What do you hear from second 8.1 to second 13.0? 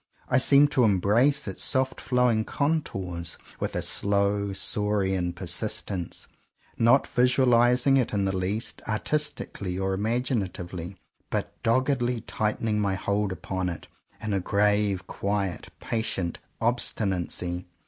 in the least, artistically or imaginatively, but doggedly tightening my